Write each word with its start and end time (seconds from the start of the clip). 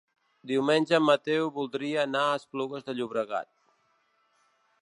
Diumenge 0.51 0.95
en 0.99 1.05
Mateu 1.09 1.51
voldria 1.59 2.01
anar 2.07 2.25
a 2.31 2.39
Esplugues 2.41 2.89
de 2.89 2.99
Llobregat. 3.01 3.53